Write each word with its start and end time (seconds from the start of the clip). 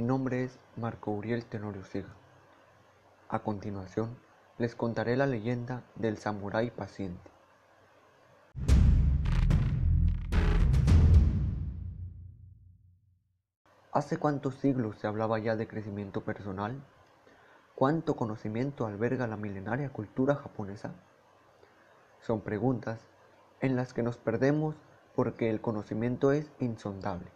nombre 0.00 0.42
es 0.42 0.58
Marco 0.74 1.10
Uriel 1.10 1.44
Tenorio 1.44 1.84
Siga. 1.84 2.08
A 3.28 3.40
continuación, 3.40 4.16
les 4.56 4.74
contaré 4.74 5.18
la 5.18 5.26
leyenda 5.26 5.82
del 5.96 6.16
samurái 6.16 6.70
paciente. 6.70 7.30
¿Hace 13.92 14.16
cuántos 14.16 14.54
siglos 14.54 14.96
se 14.96 15.06
hablaba 15.06 15.38
ya 15.38 15.56
de 15.56 15.68
crecimiento 15.68 16.22
personal? 16.22 16.82
¿Cuánto 17.74 18.16
conocimiento 18.16 18.86
alberga 18.86 19.26
la 19.26 19.36
milenaria 19.36 19.90
cultura 19.90 20.36
japonesa? 20.36 20.94
Son 22.22 22.40
preguntas 22.40 22.98
en 23.60 23.76
las 23.76 23.92
que 23.92 24.02
nos 24.02 24.16
perdemos 24.16 24.74
porque 25.14 25.50
el 25.50 25.60
conocimiento 25.60 26.32
es 26.32 26.50
insondable 26.60 27.30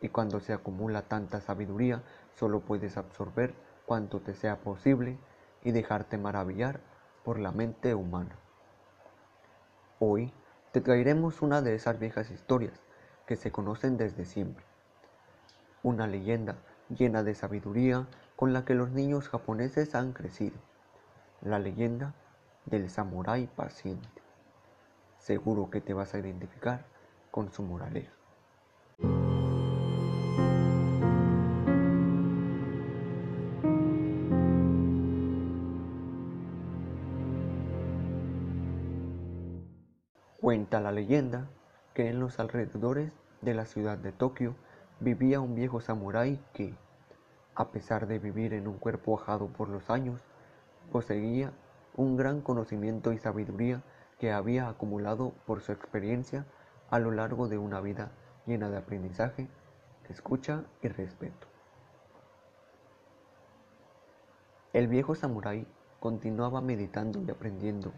y 0.00 0.08
cuando 0.08 0.40
se 0.40 0.52
acumula 0.52 1.02
tanta 1.02 1.40
sabiduría 1.40 2.02
solo 2.34 2.60
puedes 2.60 2.96
absorber 2.96 3.54
cuanto 3.86 4.20
te 4.20 4.34
sea 4.34 4.60
posible 4.60 5.18
y 5.62 5.72
dejarte 5.72 6.16
maravillar 6.16 6.80
por 7.24 7.38
la 7.38 7.52
mente 7.52 7.94
humana. 7.94 8.36
Hoy 9.98 10.32
te 10.72 10.80
traeremos 10.80 11.42
una 11.42 11.60
de 11.60 11.74
esas 11.74 11.98
viejas 11.98 12.30
historias 12.30 12.80
que 13.26 13.36
se 13.36 13.52
conocen 13.52 13.96
desde 13.96 14.24
siempre. 14.24 14.64
Una 15.82 16.06
leyenda 16.06 16.56
llena 16.88 17.22
de 17.22 17.34
sabiduría 17.34 18.06
con 18.36 18.52
la 18.52 18.64
que 18.64 18.74
los 18.74 18.90
niños 18.90 19.28
japoneses 19.28 19.94
han 19.94 20.12
crecido. 20.12 20.56
La 21.42 21.58
leyenda 21.58 22.14
del 22.66 22.88
samurái 22.88 23.46
paciente. 23.48 24.08
Seguro 25.18 25.70
que 25.70 25.80
te 25.80 25.92
vas 25.92 26.14
a 26.14 26.18
identificar 26.18 26.86
con 27.30 27.52
su 27.52 27.62
moraleja. 27.62 28.19
Cuenta 40.50 40.80
la 40.80 40.90
leyenda 40.90 41.46
que 41.94 42.08
en 42.08 42.18
los 42.18 42.40
alrededores 42.40 43.12
de 43.40 43.54
la 43.54 43.66
ciudad 43.66 43.96
de 43.96 44.10
Tokio 44.10 44.56
vivía 44.98 45.38
un 45.38 45.54
viejo 45.54 45.80
samurái 45.80 46.42
que, 46.52 46.74
a 47.54 47.70
pesar 47.70 48.08
de 48.08 48.18
vivir 48.18 48.52
en 48.54 48.66
un 48.66 48.76
cuerpo 48.76 49.16
ajado 49.16 49.46
por 49.46 49.68
los 49.68 49.90
años, 49.90 50.20
poseía 50.90 51.52
un 51.94 52.16
gran 52.16 52.40
conocimiento 52.40 53.12
y 53.12 53.18
sabiduría 53.18 53.84
que 54.18 54.32
había 54.32 54.68
acumulado 54.68 55.34
por 55.46 55.60
su 55.60 55.70
experiencia 55.70 56.46
a 56.90 56.98
lo 56.98 57.12
largo 57.12 57.46
de 57.46 57.56
una 57.56 57.80
vida 57.80 58.10
llena 58.44 58.70
de 58.70 58.78
aprendizaje, 58.78 59.46
escucha 60.08 60.64
y 60.82 60.88
respeto. 60.88 61.46
El 64.72 64.88
viejo 64.88 65.14
samurái 65.14 65.64
continuaba 66.00 66.60
meditando 66.60 67.22
y 67.22 67.30
aprendiendo 67.30 67.92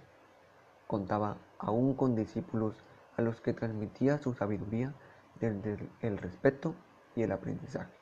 contaba 0.86 1.38
aún 1.62 1.94
con 1.94 2.14
discípulos 2.14 2.76
a 3.16 3.22
los 3.22 3.40
que 3.40 3.54
transmitía 3.54 4.18
su 4.18 4.34
sabiduría 4.34 4.92
desde 5.40 5.88
el 6.00 6.18
respeto 6.18 6.74
y 7.14 7.22
el 7.22 7.32
aprendizaje. 7.32 7.92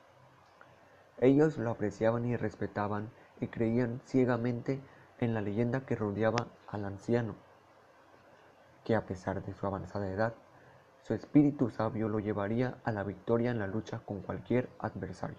Ellos 1.19 1.57
lo 1.57 1.69
apreciaban 1.69 2.25
y 2.25 2.35
respetaban 2.35 3.09
y 3.39 3.47
creían 3.47 4.01
ciegamente 4.05 4.81
en 5.19 5.33
la 5.33 5.41
leyenda 5.41 5.85
que 5.85 5.95
rodeaba 5.95 6.47
al 6.67 6.85
anciano, 6.85 7.35
que 8.83 8.95
a 8.95 9.05
pesar 9.05 9.43
de 9.43 9.53
su 9.53 9.67
avanzada 9.67 10.09
edad, 10.09 10.33
su 11.03 11.13
espíritu 11.13 11.69
sabio 11.69 12.09
lo 12.09 12.19
llevaría 12.19 12.77
a 12.83 12.91
la 12.91 13.03
victoria 13.03 13.51
en 13.51 13.59
la 13.59 13.67
lucha 13.67 13.99
con 13.99 14.21
cualquier 14.21 14.69
adversario, 14.79 15.37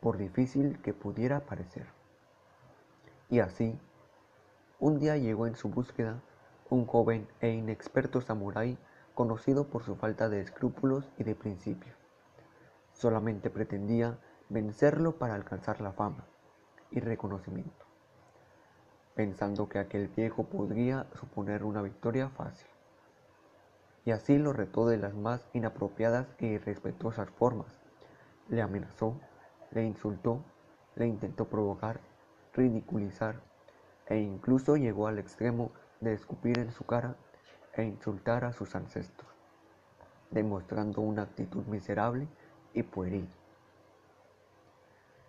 por 0.00 0.18
difícil 0.18 0.80
que 0.82 0.94
pudiera 0.94 1.40
parecer. 1.40 1.86
Y 3.28 3.40
así, 3.40 3.76
un 4.78 5.00
día 5.00 5.16
llegó 5.16 5.48
en 5.48 5.56
su 5.56 5.68
búsqueda 5.68 6.20
un 6.70 6.86
joven 6.86 7.28
e 7.40 7.50
inexperto 7.50 8.20
samurái 8.20 8.78
conocido 9.14 9.68
por 9.68 9.82
su 9.82 9.96
falta 9.96 10.28
de 10.28 10.40
escrúpulos 10.40 11.08
y 11.16 11.24
de 11.24 11.34
principios. 11.34 11.96
Solamente 12.92 13.50
pretendía 13.50 14.18
vencerlo 14.48 15.16
para 15.16 15.34
alcanzar 15.34 15.80
la 15.80 15.92
fama 15.92 16.24
y 16.90 17.00
reconocimiento, 17.00 17.86
pensando 19.14 19.68
que 19.68 19.78
aquel 19.78 20.08
viejo 20.08 20.44
podría 20.44 21.06
suponer 21.14 21.64
una 21.64 21.82
victoria 21.82 22.28
fácil. 22.30 22.68
Y 24.04 24.12
así 24.12 24.38
lo 24.38 24.52
retó 24.52 24.86
de 24.86 24.98
las 24.98 25.14
más 25.14 25.48
inapropiadas 25.52 26.28
e 26.38 26.46
irrespetuosas 26.46 27.28
formas. 27.30 27.80
Le 28.48 28.62
amenazó, 28.62 29.18
le 29.72 29.84
insultó, 29.84 30.44
le 30.94 31.06
intentó 31.06 31.46
provocar, 31.46 32.00
ridiculizar 32.54 33.40
e 34.06 34.18
incluso 34.18 34.76
llegó 34.76 35.08
al 35.08 35.18
extremo 35.18 35.72
de 36.00 36.12
escupir 36.12 36.58
en 36.58 36.72
su 36.72 36.84
cara 36.84 37.16
e 37.74 37.84
insultar 37.84 38.44
a 38.44 38.52
sus 38.52 38.74
ancestros, 38.74 39.30
demostrando 40.30 41.00
una 41.00 41.22
actitud 41.22 41.64
miserable 41.66 42.28
y 42.74 42.82
pueril. 42.82 43.28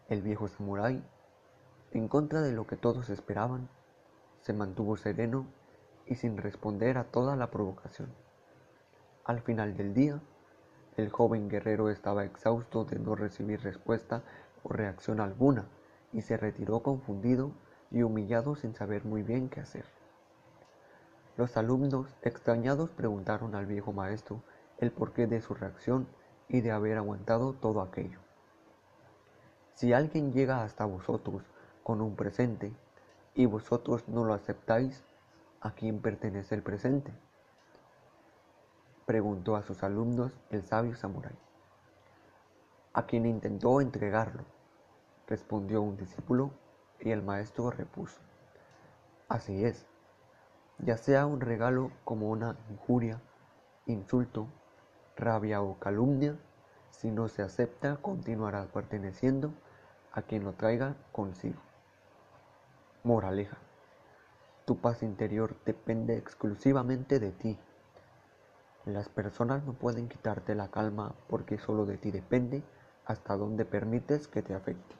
El 0.09 0.21
viejo 0.21 0.47
samurái, 0.47 1.03
en 1.91 2.07
contra 2.07 2.41
de 2.41 2.51
lo 2.51 2.67
que 2.67 2.77
todos 2.77 3.09
esperaban, 3.09 3.69
se 4.41 4.53
mantuvo 4.53 4.97
sereno 4.97 5.45
y 6.05 6.15
sin 6.15 6.37
responder 6.37 6.97
a 6.97 7.05
toda 7.05 7.35
la 7.35 7.51
provocación. 7.51 8.13
Al 9.25 9.41
final 9.41 9.75
del 9.75 9.93
día, 9.93 10.21
el 10.95 11.09
joven 11.09 11.49
guerrero 11.49 11.89
estaba 11.89 12.23
exhausto 12.23 12.85
de 12.85 12.97
no 12.97 13.15
recibir 13.15 13.61
respuesta 13.61 14.23
o 14.63 14.71
reacción 14.71 15.19
alguna 15.19 15.67
y 16.13 16.21
se 16.21 16.37
retiró 16.37 16.81
confundido 16.81 17.51
y 17.91 18.01
humillado 18.03 18.55
sin 18.55 18.73
saber 18.73 19.05
muy 19.05 19.21
bien 19.23 19.49
qué 19.49 19.59
hacer. 19.59 19.96
Los 21.37 21.55
alumnos, 21.55 22.07
extrañados, 22.23 22.89
preguntaron 22.89 23.53
al 23.53 23.67
viejo 23.67 23.93
maestro 23.93 24.41
el 24.79 24.91
porqué 24.91 25.27
de 25.27 25.39
su 25.39 25.53
reacción 25.53 26.07
y 26.49 26.61
de 26.61 26.71
haber 26.71 26.97
aguantado 26.97 27.53
todo 27.53 27.81
aquello. 27.81 28.19
Si 29.75 29.93
alguien 29.93 30.33
llega 30.33 30.63
hasta 30.63 30.85
vosotros 30.85 31.43
con 31.83 32.01
un 32.01 32.15
presente 32.15 32.73
y 33.35 33.45
vosotros 33.45 34.07
no 34.07 34.23
lo 34.23 34.33
aceptáis, 34.33 35.03
¿a 35.61 35.71
quién 35.71 36.01
pertenece 36.01 36.55
el 36.55 36.63
presente? 36.63 37.13
Preguntó 39.05 39.55
a 39.55 39.61
sus 39.61 39.83
alumnos 39.83 40.35
el 40.49 40.63
sabio 40.63 40.95
samurái. 40.95 41.37
A 42.93 43.05
quien 43.05 43.27
intentó 43.27 43.79
entregarlo, 43.79 44.43
respondió 45.27 45.83
un 45.83 45.97
discípulo 45.97 46.49
y 46.99 47.11
el 47.11 47.21
maestro 47.21 47.69
repuso. 47.69 48.19
Así 49.29 49.63
es, 49.63 49.85
ya 50.79 50.97
sea 50.97 51.25
un 51.25 51.41
regalo 51.41 51.91
como 52.03 52.29
una 52.29 52.55
injuria, 52.69 53.19
insulto, 53.85 54.47
rabia 55.15 55.61
o 55.61 55.79
calumnia, 55.79 56.37
si 56.91 57.11
no 57.11 57.27
se 57.27 57.41
acepta 57.41 57.97
continuará 57.97 58.65
perteneciendo 58.65 59.51
a 60.11 60.21
quien 60.21 60.43
lo 60.43 60.53
traiga 60.53 60.95
consigo. 61.11 61.61
Moraleja. 63.03 63.57
Tu 64.65 64.77
paz 64.79 65.03
interior 65.03 65.55
depende 65.65 66.17
exclusivamente 66.17 67.19
de 67.19 67.31
ti. 67.31 67.57
Las 68.85 69.09
personas 69.09 69.63
no 69.63 69.73
pueden 69.73 70.09
quitarte 70.09 70.55
la 70.55 70.69
calma 70.69 71.13
porque 71.27 71.57
solo 71.57 71.85
de 71.85 71.97
ti 71.97 72.11
depende 72.11 72.63
hasta 73.05 73.35
dónde 73.37 73.65
permites 73.65 74.27
que 74.27 74.41
te 74.41 74.53
afecte. 74.53 74.95